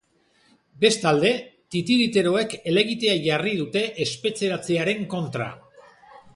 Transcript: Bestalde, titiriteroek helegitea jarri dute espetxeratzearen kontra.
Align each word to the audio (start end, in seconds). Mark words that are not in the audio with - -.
Bestalde, 0.83 1.33
titiriteroek 1.75 2.57
helegitea 2.71 3.15
jarri 3.29 3.55
dute 3.63 3.87
espetxeratzearen 4.07 5.07
kontra. 5.17 5.55